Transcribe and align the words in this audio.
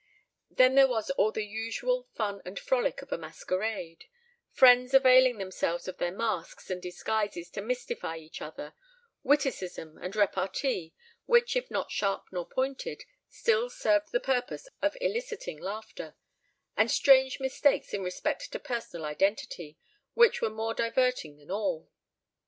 Then 0.49 0.73
there 0.73 0.87
was 0.87 1.11
all 1.11 1.31
the 1.31 1.45
usual 1.45 2.09
fun 2.15 2.41
and 2.43 2.57
frolic 2.57 3.03
of 3.03 3.11
a 3.11 3.19
masquerade;—friends 3.19 4.95
availing 4.95 5.37
themselves 5.37 5.87
of 5.87 5.99
their 5.99 6.09
masks 6.11 6.71
and 6.71 6.81
disguises 6.81 7.51
to 7.51 7.61
mystify 7.61 8.17
each 8.17 8.41
other,—witticism 8.41 9.99
and 9.99 10.15
repartee, 10.15 10.95
which 11.27 11.55
if 11.55 11.69
not 11.69 11.91
sharp 11.91 12.23
nor 12.31 12.47
pointed, 12.47 13.03
still 13.29 13.69
served 13.69 14.11
the 14.11 14.19
purpose 14.19 14.67
of 14.81 14.97
eliciting 14.99 15.59
laughter,—and 15.61 16.89
strange 16.89 17.39
mistakes 17.39 17.93
in 17.93 18.01
respect 18.01 18.51
to 18.51 18.57
personal 18.57 19.05
identity, 19.05 19.77
which 20.15 20.41
were 20.41 20.49
more 20.49 20.73
diverting 20.73 21.37
than 21.37 21.51
all. 21.51 21.91